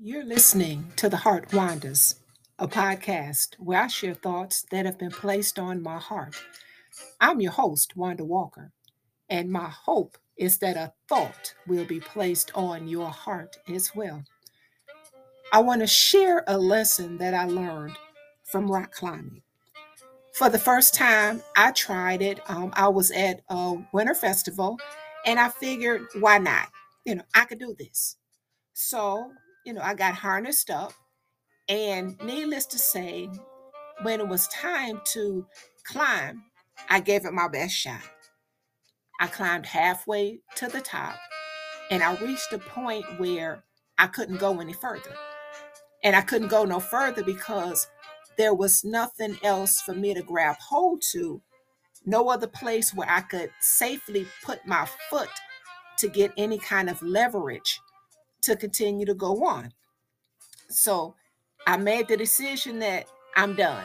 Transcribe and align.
You're 0.00 0.24
listening 0.24 0.92
to 0.94 1.08
The 1.08 1.16
Heart 1.16 1.52
Wanders, 1.52 2.20
a 2.56 2.68
podcast 2.68 3.56
where 3.58 3.82
I 3.82 3.88
share 3.88 4.14
thoughts 4.14 4.64
that 4.70 4.86
have 4.86 4.96
been 4.96 5.10
placed 5.10 5.58
on 5.58 5.82
my 5.82 5.98
heart. 5.98 6.36
I'm 7.20 7.40
your 7.40 7.50
host, 7.50 7.96
Wanda 7.96 8.24
Walker, 8.24 8.70
and 9.28 9.50
my 9.50 9.68
hope 9.68 10.16
is 10.36 10.58
that 10.58 10.76
a 10.76 10.92
thought 11.08 11.52
will 11.66 11.84
be 11.84 11.98
placed 11.98 12.52
on 12.54 12.86
your 12.86 13.08
heart 13.08 13.56
as 13.68 13.90
well. 13.92 14.22
I 15.52 15.58
want 15.62 15.80
to 15.80 15.88
share 15.88 16.44
a 16.46 16.56
lesson 16.56 17.18
that 17.18 17.34
I 17.34 17.46
learned 17.46 17.96
from 18.44 18.70
rock 18.70 18.92
climbing. 18.92 19.42
For 20.32 20.48
the 20.48 20.60
first 20.60 20.94
time, 20.94 21.42
I 21.56 21.72
tried 21.72 22.22
it. 22.22 22.38
Um, 22.48 22.70
I 22.74 22.86
was 22.86 23.10
at 23.10 23.40
a 23.48 23.74
winter 23.92 24.14
festival, 24.14 24.78
and 25.26 25.40
I 25.40 25.48
figured, 25.48 26.02
why 26.20 26.38
not? 26.38 26.68
You 27.04 27.16
know, 27.16 27.24
I 27.34 27.46
could 27.46 27.58
do 27.58 27.74
this. 27.76 28.16
So 28.74 29.32
you 29.68 29.74
know, 29.74 29.82
I 29.82 29.92
got 29.92 30.14
harnessed 30.14 30.70
up. 30.70 30.94
And 31.68 32.18
needless 32.24 32.64
to 32.66 32.78
say, 32.78 33.28
when 34.00 34.18
it 34.18 34.26
was 34.26 34.48
time 34.48 35.02
to 35.12 35.46
climb, 35.84 36.42
I 36.88 37.00
gave 37.00 37.26
it 37.26 37.34
my 37.34 37.48
best 37.48 37.74
shot. 37.74 38.00
I 39.20 39.26
climbed 39.26 39.66
halfway 39.66 40.40
to 40.56 40.68
the 40.68 40.80
top 40.80 41.16
and 41.90 42.02
I 42.02 42.14
reached 42.14 42.50
a 42.54 42.58
point 42.58 43.04
where 43.20 43.62
I 43.98 44.06
couldn't 44.06 44.38
go 44.38 44.58
any 44.58 44.72
further. 44.72 45.14
And 46.02 46.16
I 46.16 46.22
couldn't 46.22 46.48
go 46.48 46.64
no 46.64 46.80
further 46.80 47.22
because 47.22 47.88
there 48.38 48.54
was 48.54 48.84
nothing 48.84 49.36
else 49.42 49.82
for 49.82 49.92
me 49.92 50.14
to 50.14 50.22
grab 50.22 50.56
hold 50.60 51.02
to, 51.12 51.42
no 52.06 52.30
other 52.30 52.46
place 52.46 52.94
where 52.94 53.10
I 53.10 53.20
could 53.20 53.50
safely 53.60 54.26
put 54.42 54.66
my 54.66 54.88
foot 55.10 55.28
to 55.98 56.08
get 56.08 56.32
any 56.38 56.56
kind 56.56 56.88
of 56.88 57.02
leverage 57.02 57.78
to 58.42 58.56
continue 58.56 59.06
to 59.06 59.14
go 59.14 59.44
on. 59.44 59.72
So 60.68 61.14
I 61.66 61.76
made 61.76 62.08
the 62.08 62.16
decision 62.16 62.78
that 62.80 63.06
I'm 63.36 63.54
done. 63.54 63.84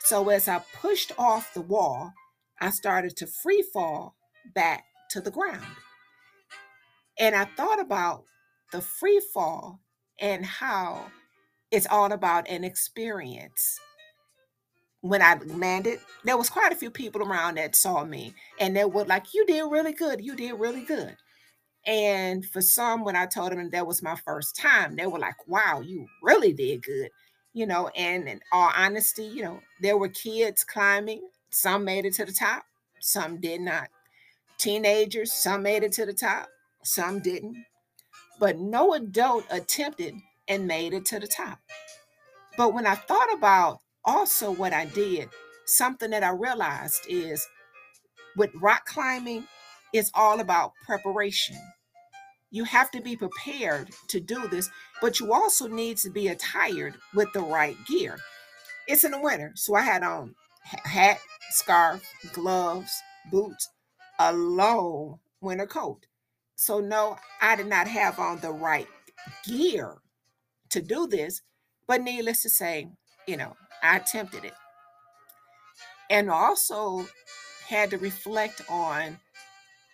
So 0.00 0.28
as 0.28 0.48
I 0.48 0.62
pushed 0.80 1.12
off 1.18 1.54
the 1.54 1.60
wall, 1.60 2.12
I 2.60 2.70
started 2.70 3.16
to 3.18 3.26
free 3.26 3.64
fall 3.72 4.14
back 4.54 4.84
to 5.10 5.20
the 5.20 5.30
ground. 5.30 5.64
And 7.18 7.34
I 7.34 7.44
thought 7.44 7.80
about 7.80 8.24
the 8.72 8.80
free 8.80 9.20
fall 9.32 9.80
and 10.20 10.44
how 10.44 11.06
it's 11.70 11.86
all 11.90 12.12
about 12.12 12.48
an 12.48 12.64
experience. 12.64 13.78
When 15.02 15.22
I 15.22 15.34
landed, 15.34 16.00
there 16.24 16.36
was 16.36 16.50
quite 16.50 16.72
a 16.72 16.76
few 16.76 16.90
people 16.90 17.22
around 17.22 17.56
that 17.56 17.74
saw 17.74 18.04
me 18.04 18.34
and 18.58 18.76
they 18.76 18.84
were 18.84 19.04
like, 19.04 19.32
You 19.32 19.46
did 19.46 19.62
really 19.62 19.92
good. 19.92 20.22
You 20.22 20.36
did 20.36 20.52
really 20.52 20.82
good. 20.82 21.16
And 21.86 22.44
for 22.44 22.60
some, 22.60 23.04
when 23.04 23.16
I 23.16 23.26
told 23.26 23.52
them 23.52 23.70
that 23.70 23.86
was 23.86 24.02
my 24.02 24.16
first 24.16 24.56
time, 24.56 24.96
they 24.96 25.06
were 25.06 25.18
like, 25.18 25.48
wow, 25.48 25.80
you 25.80 26.06
really 26.22 26.52
did 26.52 26.82
good. 26.82 27.08
You 27.52 27.66
know, 27.66 27.88
and 27.96 28.28
in 28.28 28.40
all 28.52 28.70
honesty, 28.76 29.24
you 29.24 29.42
know, 29.42 29.60
there 29.80 29.96
were 29.96 30.08
kids 30.08 30.62
climbing. 30.62 31.22
Some 31.50 31.84
made 31.84 32.04
it 32.04 32.14
to 32.14 32.24
the 32.24 32.32
top, 32.32 32.64
some 33.00 33.40
did 33.40 33.60
not. 33.60 33.88
Teenagers, 34.58 35.32
some 35.32 35.62
made 35.62 35.82
it 35.82 35.92
to 35.92 36.06
the 36.06 36.12
top, 36.12 36.48
some 36.84 37.18
didn't. 37.20 37.56
But 38.38 38.58
no 38.58 38.94
adult 38.94 39.44
attempted 39.50 40.14
and 40.48 40.66
made 40.66 40.92
it 40.92 41.04
to 41.06 41.18
the 41.18 41.26
top. 41.26 41.58
But 42.56 42.72
when 42.74 42.86
I 42.86 42.94
thought 42.94 43.32
about 43.32 43.80
also 44.04 44.52
what 44.52 44.72
I 44.72 44.84
did, 44.86 45.28
something 45.64 46.10
that 46.10 46.22
I 46.22 46.30
realized 46.30 47.06
is 47.08 47.46
with 48.36 48.50
rock 48.54 48.86
climbing, 48.86 49.46
it's 49.92 50.10
all 50.14 50.40
about 50.40 50.72
preparation. 50.86 51.56
You 52.50 52.64
have 52.64 52.90
to 52.92 53.00
be 53.00 53.16
prepared 53.16 53.90
to 54.08 54.20
do 54.20 54.48
this, 54.48 54.68
but 55.00 55.20
you 55.20 55.32
also 55.32 55.68
need 55.68 55.98
to 55.98 56.10
be 56.10 56.28
attired 56.28 56.96
with 57.14 57.32
the 57.32 57.40
right 57.40 57.76
gear. 57.86 58.18
It's 58.88 59.04
in 59.04 59.12
the 59.12 59.20
winter, 59.20 59.52
so 59.54 59.74
I 59.74 59.82
had 59.82 60.02
on 60.02 60.34
hat, 60.62 61.18
scarf, 61.50 62.04
gloves, 62.32 62.92
boots, 63.30 63.68
a 64.18 64.32
long 64.32 65.20
winter 65.40 65.66
coat. 65.66 66.06
So, 66.56 66.80
no, 66.80 67.16
I 67.40 67.56
did 67.56 67.68
not 67.68 67.88
have 67.88 68.18
on 68.18 68.40
the 68.40 68.50
right 68.50 68.88
gear 69.44 69.98
to 70.70 70.82
do 70.82 71.06
this, 71.06 71.42
but 71.86 72.02
needless 72.02 72.42
to 72.42 72.48
say, 72.48 72.88
you 73.26 73.36
know, 73.36 73.56
I 73.82 73.96
attempted 73.96 74.44
it. 74.44 74.54
And 76.10 76.30
also 76.30 77.06
had 77.68 77.90
to 77.90 77.98
reflect 77.98 78.62
on 78.68 79.18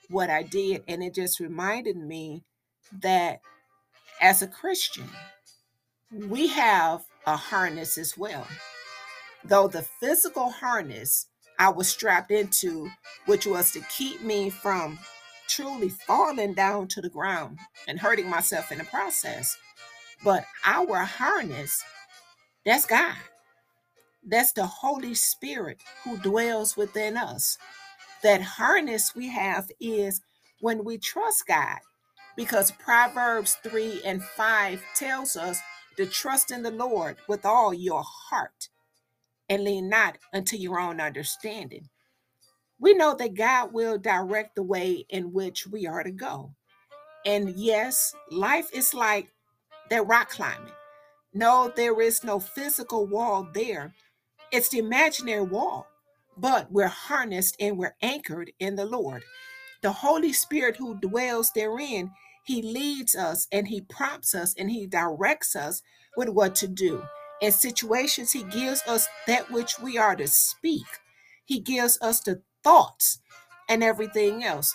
what 0.08 0.30
I 0.30 0.42
did. 0.42 0.82
And 0.88 1.02
it 1.02 1.14
just 1.14 1.40
reminded 1.40 1.96
me 1.96 2.44
that 3.00 3.40
as 4.20 4.42
a 4.42 4.46
Christian, 4.46 5.08
we 6.12 6.48
have 6.48 7.04
a 7.26 7.36
harness 7.36 7.98
as 7.98 8.16
well. 8.16 8.46
Though 9.44 9.68
the 9.68 9.82
physical 10.00 10.50
harness 10.50 11.26
I 11.58 11.70
was 11.70 11.88
strapped 11.88 12.30
into, 12.30 12.90
which 13.26 13.46
was 13.46 13.72
to 13.72 13.80
keep 13.96 14.22
me 14.22 14.50
from 14.50 14.98
truly 15.48 15.88
falling 15.88 16.54
down 16.54 16.88
to 16.88 17.00
the 17.00 17.08
ground 17.08 17.58
and 17.88 17.98
hurting 17.98 18.28
myself 18.28 18.72
in 18.72 18.78
the 18.78 18.84
process. 18.84 19.56
But 20.24 20.44
our 20.64 20.98
harness, 20.98 21.82
that's 22.64 22.86
God. 22.86 23.14
That's 24.24 24.52
the 24.52 24.66
Holy 24.66 25.14
Spirit 25.14 25.80
who 26.02 26.18
dwells 26.18 26.76
within 26.76 27.16
us 27.16 27.58
that 28.22 28.42
harness 28.42 29.14
we 29.14 29.28
have 29.28 29.70
is 29.80 30.20
when 30.60 30.84
we 30.84 30.98
trust 30.98 31.46
God, 31.46 31.78
because 32.36 32.70
Proverbs 32.72 33.56
3 33.62 34.02
and 34.04 34.22
5 34.22 34.82
tells 34.94 35.36
us 35.36 35.60
to 35.96 36.06
trust 36.06 36.50
in 36.50 36.62
the 36.62 36.70
Lord 36.70 37.16
with 37.28 37.44
all 37.44 37.72
your 37.72 38.02
heart 38.04 38.68
and 39.48 39.64
lean 39.64 39.88
not 39.88 40.18
unto 40.32 40.56
your 40.56 40.78
own 40.78 41.00
understanding. 41.00 41.88
We 42.78 42.94
know 42.94 43.14
that 43.14 43.34
God 43.34 43.72
will 43.72 43.98
direct 43.98 44.54
the 44.56 44.62
way 44.62 45.06
in 45.08 45.32
which 45.32 45.66
we 45.66 45.86
are 45.86 46.02
to 46.02 46.10
go. 46.10 46.52
And 47.24 47.50
yes, 47.56 48.14
life 48.30 48.68
is 48.72 48.92
like 48.92 49.32
that 49.90 50.06
rock 50.06 50.30
climbing. 50.30 50.72
No, 51.32 51.72
there 51.74 52.00
is 52.00 52.24
no 52.24 52.38
physical 52.38 53.06
wall 53.06 53.48
there. 53.52 53.94
It's 54.52 54.68
the 54.68 54.78
imaginary 54.78 55.42
wall 55.42 55.86
but 56.36 56.70
we're 56.72 56.88
harnessed 56.88 57.56
and 57.60 57.78
we're 57.78 57.96
anchored 58.02 58.52
in 58.60 58.76
the 58.76 58.86
Lord. 58.86 59.22
The 59.82 59.92
Holy 59.92 60.32
Spirit 60.32 60.76
who 60.76 60.96
dwells 60.96 61.52
therein, 61.52 62.10
he 62.44 62.62
leads 62.62 63.14
us 63.14 63.46
and 63.52 63.68
he 63.68 63.80
prompts 63.82 64.34
us 64.34 64.54
and 64.58 64.70
he 64.70 64.86
directs 64.86 65.54
us 65.54 65.82
with 66.16 66.28
what 66.30 66.56
to 66.56 66.68
do. 66.68 67.02
In 67.40 67.52
situations, 67.52 68.32
he 68.32 68.42
gives 68.44 68.82
us 68.88 69.08
that 69.28 69.50
which 69.52 69.78
we 69.78 69.98
are 69.98 70.16
to 70.16 70.26
speak. 70.26 70.86
He 71.44 71.60
gives 71.60 71.98
us 72.02 72.20
the 72.20 72.42
thoughts 72.64 73.20
and 73.68 73.84
everything 73.84 74.42
else. 74.44 74.74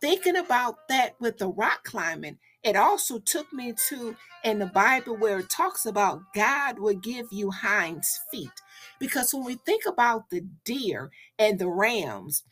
Thinking 0.00 0.36
about 0.36 0.88
that 0.88 1.16
with 1.20 1.38
the 1.38 1.48
rock 1.48 1.84
climbing, 1.84 2.38
it 2.64 2.76
also 2.76 3.18
took 3.20 3.52
me 3.52 3.74
to 3.88 4.16
in 4.44 4.58
the 4.58 4.66
Bible 4.66 5.16
where 5.16 5.40
it 5.40 5.50
talks 5.50 5.86
about 5.86 6.22
God 6.34 6.78
will 6.78 6.94
give 6.94 7.26
you 7.32 7.50
hinds 7.50 8.20
feet. 8.32 8.50
Because 8.98 9.32
when 9.32 9.44
we 9.44 9.54
think 9.54 9.84
about 9.86 10.30
the 10.30 10.40
deer 10.64 11.10
and 11.38 11.58
the 11.58 11.68
rams, 11.68 12.42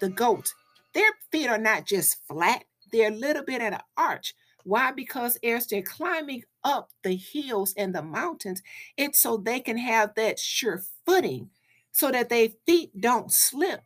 the 0.00 0.08
goats, 0.08 0.54
their 0.94 1.10
feet 1.30 1.48
are 1.48 1.58
not 1.58 1.84
just 1.86 2.18
flat, 2.26 2.64
they're 2.92 3.10
a 3.10 3.14
little 3.14 3.44
bit 3.44 3.60
at 3.60 3.72
an 3.72 3.80
arch. 3.96 4.34
Why? 4.64 4.92
Because 4.92 5.38
as 5.44 5.66
they're 5.66 5.82
climbing 5.82 6.42
up 6.64 6.90
the 7.02 7.14
hills 7.14 7.74
and 7.76 7.94
the 7.94 8.02
mountains, 8.02 8.62
it's 8.96 9.20
so 9.20 9.36
they 9.36 9.60
can 9.60 9.78
have 9.78 10.14
that 10.16 10.38
sure 10.38 10.82
footing 11.04 11.50
so 11.92 12.10
that 12.10 12.28
their 12.28 12.48
feet 12.66 13.00
don't 13.00 13.32
slip 13.32 13.82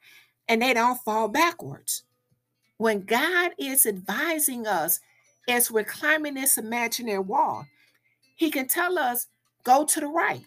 and 0.49 0.63
they 0.63 0.75
don't 0.75 1.01
fall 1.03 1.29
backwards. 1.29 2.05
When 2.79 3.03
God 3.03 3.53
is 3.59 3.85
advising 3.85 4.67
us 4.67 5.01
as 5.49 5.71
we're 5.71 5.85
climbing 5.85 6.35
this 6.35 6.57
imaginary 6.57 7.19
wall, 7.19 7.67
He 8.37 8.51
can 8.51 8.67
tell 8.67 8.99
us, 8.99 9.27
go 9.65 9.85
to 9.85 10.01
the 10.01 10.07
right 10.07 10.47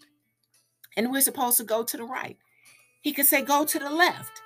and 0.96 1.12
we're 1.12 1.22
supposed 1.22 1.58
to 1.58 1.64
go 1.64 1.84
to 1.84 1.98
the 1.98 2.04
right. 2.04 2.38
He 3.02 3.14
can 3.14 3.26
say, 3.26 3.42
go 3.42 3.66
to 3.66 3.80
the 3.80 3.90
left, 3.90 4.42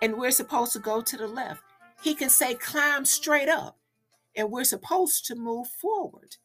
and 0.00 0.16
we're 0.16 0.30
supposed 0.30 0.72
to 0.72 0.78
go 0.78 1.00
to 1.00 1.16
the 1.16 1.28
left. 1.28 1.62
He 2.02 2.14
can 2.14 2.30
say, 2.30 2.54
climb 2.54 3.04
straight 3.04 3.48
up, 3.48 3.78
and 4.36 4.50
we're 4.50 4.64
supposed 4.64 5.26
to 5.26 5.34
move 5.34 5.68
forward. 5.68 6.36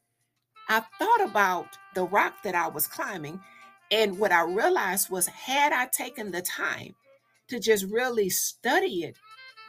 I 0.69 0.83
thought 0.99 1.25
about 1.25 1.77
the 1.95 2.03
rock 2.03 2.43
that 2.43 2.55
I 2.55 2.67
was 2.67 2.87
climbing, 2.87 3.39
and 3.89 4.19
what 4.19 4.31
I 4.31 4.43
realized 4.43 5.09
was, 5.09 5.27
had 5.27 5.71
I 5.73 5.87
taken 5.87 6.31
the 6.31 6.41
time 6.41 6.93
to 7.47 7.59
just 7.59 7.85
really 7.85 8.29
study 8.29 9.03
it, 9.03 9.15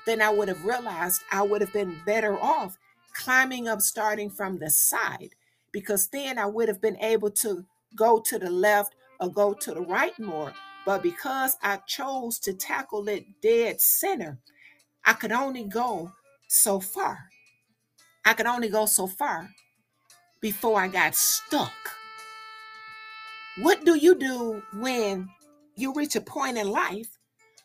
then 0.04 0.20
I 0.20 0.30
would 0.30 0.48
have 0.48 0.64
realized 0.64 1.22
I 1.30 1.42
would 1.42 1.60
have 1.60 1.72
been 1.72 1.96
better 2.04 2.38
off 2.38 2.76
climbing 3.14 3.68
up 3.68 3.80
starting 3.80 4.30
from 4.30 4.58
the 4.58 4.70
side, 4.70 5.30
because 5.72 6.08
then 6.08 6.38
I 6.38 6.46
would 6.46 6.68
have 6.68 6.80
been 6.80 6.98
able 7.00 7.30
to 7.30 7.64
go 7.96 8.20
to 8.20 8.38
the 8.38 8.50
left 8.50 8.94
or 9.20 9.30
go 9.32 9.54
to 9.54 9.74
the 9.74 9.82
right 9.82 10.18
more. 10.18 10.52
But 10.86 11.02
because 11.02 11.56
I 11.62 11.78
chose 11.86 12.38
to 12.40 12.54
tackle 12.54 13.08
it 13.08 13.24
dead 13.42 13.80
center, 13.80 14.38
I 15.06 15.14
could 15.14 15.32
only 15.32 15.64
go 15.64 16.12
so 16.48 16.80
far. 16.80 17.18
I 18.24 18.34
could 18.34 18.46
only 18.46 18.68
go 18.70 18.86
so 18.86 19.06
far. 19.08 19.50
before 20.42 20.80
I 20.80 20.88
got 20.88 21.16
stuck. 21.16 21.72
What 23.58 23.84
do 23.84 23.96
you 23.96 24.16
do 24.16 24.62
when 24.74 25.30
you 25.76 25.94
reach 25.94 26.16
a 26.16 26.20
point 26.20 26.58
in 26.58 26.70
life 26.70 27.18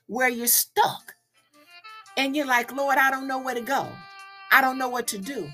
where 0.08 0.30
you're 0.30 0.48
stuck 0.48 1.16
and 2.18 2.36
you're 2.36 2.48
like, 2.48 2.76
Lord, 2.76 2.98
I 2.98 3.12
don't 3.12 3.28
know 3.28 3.40
where 3.42 3.56
to 3.56 3.62
go. 3.62 3.90
I 4.52 4.62
don't 4.62 4.78
know 4.78 4.90
what 4.90 5.08
to 5.10 5.20
do. 5.20 5.50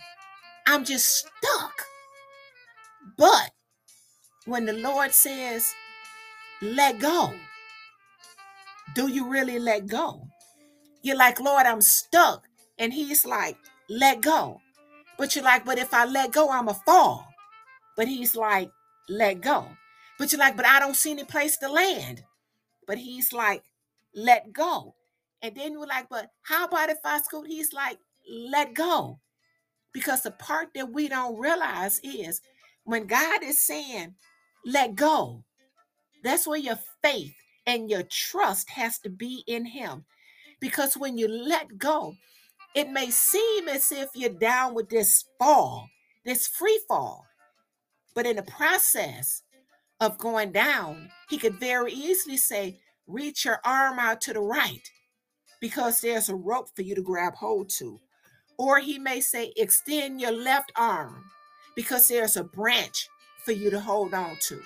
I'm 0.68 0.86
just 0.86 1.07
stuck. 1.28 1.74
But 3.18 3.52
when 4.45 4.66
the 4.66 4.74
Lord 4.74 5.13
says, 5.13 5.74
let 6.62 7.00
go, 7.00 7.34
do 8.96 9.08
you 9.08 9.30
really 9.30 9.60
let 9.60 9.88
go? 9.88 10.28
You're 11.02 11.18
like, 11.18 11.40
Lord, 11.40 11.66
I'm 11.66 11.82
stuck. 11.82 12.48
And 12.78 12.94
He's 12.94 13.26
like, 13.26 13.58
let 13.90 14.22
go. 14.22 14.60
But 15.18 15.36
you're 15.36 15.46
like, 15.46 15.66
but 15.66 15.78
if 15.78 15.94
I 15.94 16.06
let 16.06 16.32
go, 16.32 16.50
I'm 16.50 16.68
a 16.68 16.74
fall. 16.74 17.28
But 17.96 18.08
He's 18.08 18.36
like, 18.36 18.72
let 19.08 19.42
go. 19.42 19.68
But 20.18 20.32
you're 20.32 20.40
like, 20.40 20.58
but 20.58 20.66
I 20.66 20.80
don't 20.80 20.96
see 20.96 21.12
any 21.12 21.24
place 21.24 21.58
to 21.58 21.70
land. 21.72 22.24
But 22.88 22.98
He's 22.98 23.32
like, 23.32 23.64
let 24.14 24.52
go. 24.52 24.96
And 25.42 25.56
then 25.56 25.80
we're 25.80 25.88
like, 25.88 26.10
but 26.10 26.30
how 26.44 26.66
about 26.66 26.90
if 26.90 27.00
I 27.06 27.22
scoot? 27.22 27.48
He's 27.48 27.72
like, 27.72 28.00
let 28.30 28.74
go. 28.74 29.20
Because 29.94 30.22
the 30.24 30.32
part 30.32 30.70
that 30.76 30.92
we 30.92 31.08
don't 31.08 31.40
realize 31.40 32.00
is 32.04 32.42
when 32.84 33.08
God 33.08 33.44
is 33.44 33.60
saying, 33.60 34.16
let 34.66 34.96
go, 34.96 35.46
that's 36.24 36.48
where 36.48 36.60
your 36.60 36.80
faith 37.04 37.33
and 37.66 37.89
your 37.89 38.04
trust 38.04 38.69
has 38.71 39.00
to 39.00 39.10
be 39.10 39.44
in 39.48 39.66
Him. 39.66 40.06
Because 40.60 40.95
when 40.95 41.18
you 41.18 41.27
let 41.27 41.77
go, 41.77 42.16
it 42.75 42.89
may 42.89 43.10
seem 43.10 43.68
as 43.68 43.92
if 43.92 44.10
you're 44.16 44.30
down 44.30 44.74
with 44.74 44.89
this 44.89 45.25
fall, 45.38 45.88
this 46.25 46.48
free 46.48 46.80
fall. 46.88 47.25
But 48.16 48.25
in 48.25 48.36
the 48.36 48.44
process 48.44 49.44
of 50.01 50.18
going 50.18 50.51
down, 50.51 51.10
He 51.30 51.38
could 51.38 51.60
very 51.60 51.94
easily 51.94 52.38
say, 52.38 52.80
reach 53.07 53.45
your 53.45 53.60
arm 53.66 54.00
out 54.00 54.21
to 54.21 54.33
the 54.33 54.39
right 54.39 54.88
because 55.60 56.00
there's 56.00 56.30
a 56.30 56.36
rope 56.36 56.69
for 56.75 56.83
you 56.83 56.95
to 56.95 57.01
grab 57.01 57.33
hold 57.36 57.69
to. 57.69 58.00
Or 58.57 58.80
he 58.80 59.00
may 59.00 59.21
say, 59.21 59.54
extend 59.56 60.21
your 60.21 60.31
left 60.31 60.71
arm 60.75 61.24
because 61.75 62.07
there's 62.07 62.38
a 62.38 62.44
branch 62.44 63.07
for 63.45 63.51
you 63.51 63.69
to 63.69 63.80
hold 63.80 64.13
on 64.13 64.38
to. 64.48 64.62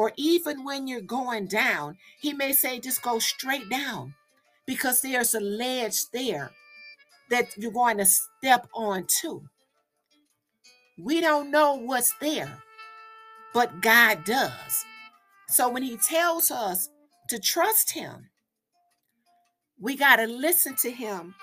Or 0.00 0.12
even 0.16 0.64
when 0.64 0.86
you're 0.88 1.02
going 1.02 1.44
down, 1.44 1.98
he 2.22 2.32
may 2.32 2.54
say, 2.54 2.80
just 2.80 3.02
go 3.02 3.18
straight 3.18 3.68
down 3.68 4.14
because 4.66 5.02
there's 5.02 5.34
a 5.34 5.40
ledge 5.40 6.08
there 6.10 6.52
that 7.28 7.54
you're 7.58 7.70
going 7.70 7.98
to 7.98 8.06
step 8.06 8.66
on 8.72 9.06
to. 9.20 9.42
We 10.98 11.20
don't 11.20 11.50
know 11.50 11.74
what's 11.74 12.14
there, 12.18 12.62
but 13.52 13.82
God 13.82 14.24
does. 14.24 14.86
So 15.48 15.68
when 15.68 15.82
he 15.82 15.98
tells 15.98 16.50
us 16.50 16.88
to 17.28 17.38
trust 17.38 17.90
him, 17.90 18.30
we 19.78 19.96
got 19.96 20.16
to 20.16 20.26
listen 20.26 20.76
to 20.76 20.90
him 20.90 21.34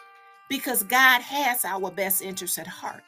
because 0.50 0.82
God 0.82 1.22
has 1.22 1.64
our 1.64 1.92
best 1.92 2.24
interest 2.24 2.58
at 2.58 2.66
heart. 2.66 3.04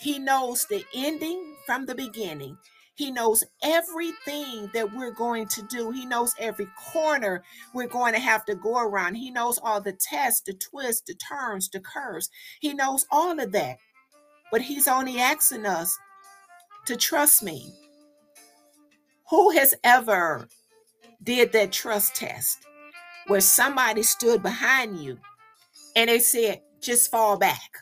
He 0.00 0.18
knows 0.18 0.66
the 0.66 0.84
ending 0.94 1.54
from 1.64 1.86
the 1.86 1.94
beginning. 1.94 2.58
He 2.96 3.10
knows 3.10 3.44
everything 3.62 4.70
that 4.72 4.92
we're 4.94 5.12
going 5.12 5.48
to 5.48 5.62
do. 5.62 5.90
He 5.90 6.06
knows 6.06 6.34
every 6.38 6.66
corner 6.92 7.42
we're 7.74 7.88
going 7.88 8.14
to 8.14 8.18
have 8.18 8.46
to 8.46 8.54
go 8.54 8.78
around. 8.78 9.16
He 9.16 9.30
knows 9.30 9.58
all 9.62 9.82
the 9.82 9.92
tests, 9.92 10.40
the 10.40 10.54
twists, 10.54 11.02
the 11.02 11.14
turns, 11.14 11.68
the 11.68 11.80
curves. 11.80 12.30
He 12.60 12.72
knows 12.72 13.06
all 13.10 13.38
of 13.38 13.52
that. 13.52 13.76
But 14.50 14.62
He's 14.62 14.88
only 14.88 15.20
asking 15.20 15.66
us 15.66 15.96
to 16.86 16.96
trust 16.96 17.42
me. 17.42 17.70
Who 19.28 19.50
has 19.50 19.74
ever 19.84 20.48
did 21.22 21.52
that 21.52 21.72
trust 21.72 22.14
test 22.14 22.64
where 23.26 23.40
somebody 23.40 24.04
stood 24.04 24.42
behind 24.42 25.00
you 25.00 25.18
and 25.96 26.08
they 26.08 26.20
said, 26.20 26.62
just 26.80 27.10
fall 27.10 27.36
back. 27.36 27.78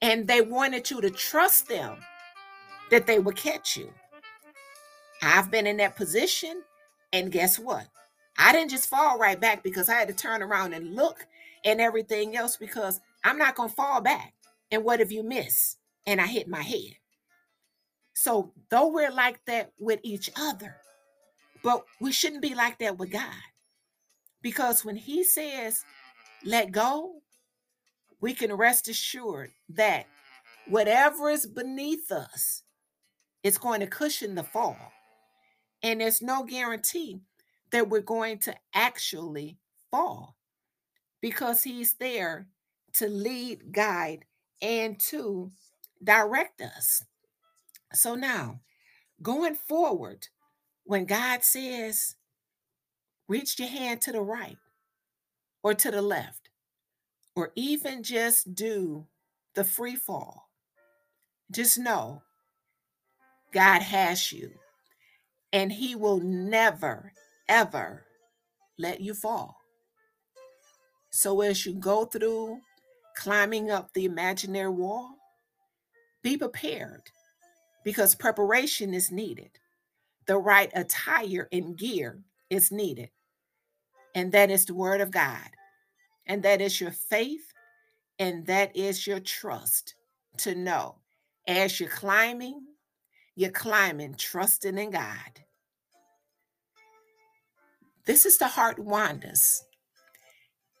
And 0.00 0.26
they 0.26 0.40
wanted 0.40 0.90
you 0.90 1.00
to 1.00 1.10
trust 1.10 1.68
them 1.68 1.98
that 2.92 3.06
they 3.06 3.18
would 3.18 3.36
catch 3.36 3.74
you. 3.74 3.90
I've 5.22 5.50
been 5.50 5.66
in 5.66 5.78
that 5.78 5.96
position, 5.96 6.62
and 7.10 7.32
guess 7.32 7.58
what? 7.58 7.86
I 8.38 8.52
didn't 8.52 8.70
just 8.70 8.88
fall 8.88 9.18
right 9.18 9.40
back 9.40 9.62
because 9.62 9.88
I 9.88 9.94
had 9.94 10.08
to 10.08 10.14
turn 10.14 10.42
around 10.42 10.74
and 10.74 10.94
look 10.94 11.26
and 11.64 11.80
everything 11.80 12.36
else 12.36 12.58
because 12.58 13.00
I'm 13.24 13.38
not 13.38 13.54
going 13.54 13.70
to 13.70 13.74
fall 13.74 14.02
back. 14.02 14.34
And 14.70 14.84
what 14.84 15.00
if 15.00 15.10
you 15.10 15.22
miss 15.22 15.76
and 16.06 16.20
I 16.20 16.26
hit 16.26 16.48
my 16.48 16.60
head? 16.60 16.96
So, 18.12 18.52
though 18.68 18.88
we're 18.88 19.10
like 19.10 19.42
that 19.46 19.72
with 19.78 20.00
each 20.02 20.30
other, 20.36 20.76
but 21.62 21.84
we 21.98 22.12
shouldn't 22.12 22.42
be 22.42 22.54
like 22.54 22.78
that 22.80 22.98
with 22.98 23.10
God. 23.10 23.24
Because 24.42 24.84
when 24.84 24.96
He 24.96 25.24
says, 25.24 25.82
let 26.44 26.72
go, 26.72 27.22
we 28.20 28.34
can 28.34 28.52
rest 28.52 28.86
assured 28.88 29.50
that 29.70 30.04
whatever 30.68 31.30
is 31.30 31.46
beneath 31.46 32.12
us 32.12 32.64
is 33.42 33.58
going 33.58 33.80
to 33.80 33.86
cushion 33.86 34.34
the 34.34 34.42
fall. 34.42 34.92
And 35.82 36.00
there's 36.00 36.22
no 36.22 36.44
guarantee 36.44 37.20
that 37.70 37.88
we're 37.88 38.00
going 38.00 38.38
to 38.38 38.54
actually 38.74 39.58
fall 39.90 40.36
because 41.20 41.62
he's 41.62 41.94
there 41.94 42.46
to 42.94 43.08
lead, 43.08 43.72
guide, 43.72 44.24
and 44.60 44.98
to 44.98 45.50
direct 46.02 46.60
us. 46.60 47.04
So 47.92 48.14
now, 48.14 48.60
going 49.22 49.54
forward, 49.54 50.28
when 50.84 51.04
God 51.04 51.42
says, 51.42 52.16
reach 53.28 53.58
your 53.58 53.68
hand 53.68 54.00
to 54.02 54.12
the 54.12 54.20
right 54.20 54.58
or 55.62 55.74
to 55.74 55.90
the 55.90 56.02
left, 56.02 56.48
or 57.34 57.52
even 57.54 58.02
just 58.02 58.54
do 58.54 59.06
the 59.54 59.64
free 59.64 59.96
fall, 59.96 60.50
just 61.50 61.78
know 61.78 62.22
God 63.52 63.82
has 63.82 64.32
you 64.32 64.50
and 65.52 65.72
He 65.72 65.94
will 65.94 66.20
never, 66.20 67.12
ever 67.48 68.04
let 68.78 69.00
you 69.00 69.14
fall. 69.14 69.56
So 71.10 71.42
as 71.42 71.66
you 71.66 71.74
go 71.74 72.06
through 72.06 72.58
climbing 73.16 73.70
up 73.70 73.92
the 73.92 74.06
imaginary 74.06 74.70
wall, 74.70 75.16
be 76.22 76.36
prepared 76.36 77.02
because 77.84 78.14
preparation 78.14 78.94
is 78.94 79.10
needed. 79.10 79.50
The 80.26 80.38
right 80.38 80.70
attire 80.74 81.48
and 81.52 81.76
gear 81.76 82.20
is 82.48 82.70
needed. 82.70 83.10
And 84.14 84.32
that 84.32 84.50
is 84.50 84.64
the 84.64 84.74
Word 84.74 85.00
of 85.00 85.10
God. 85.10 85.50
And 86.26 86.42
that 86.44 86.60
is 86.60 86.80
your 86.80 86.92
faith 86.92 87.52
and 88.18 88.46
that 88.46 88.74
is 88.76 89.06
your 89.06 89.20
trust 89.20 89.94
to 90.38 90.54
know 90.54 90.96
as 91.48 91.80
you're 91.80 91.88
climbing, 91.88 92.62
you're 93.34 93.50
climbing, 93.50 94.14
trusting 94.14 94.78
in 94.78 94.90
God. 94.90 95.40
This 98.04 98.26
is 98.26 98.38
the 98.38 98.48
Heart 98.48 98.78
Wanders. 98.78 99.64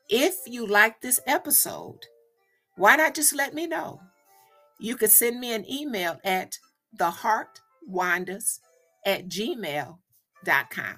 If 0.08 0.34
you 0.46 0.66
like 0.66 1.00
this 1.00 1.20
episode, 1.26 2.06
why 2.76 2.96
not 2.96 3.14
just 3.14 3.34
let 3.34 3.54
me 3.54 3.66
know? 3.66 4.00
You 4.78 4.96
could 4.96 5.12
send 5.12 5.38
me 5.38 5.54
an 5.54 5.64
email 5.70 6.18
at 6.24 6.58
theheartwanders 6.98 8.58
at 9.06 9.28
gmail.com. 9.28 10.96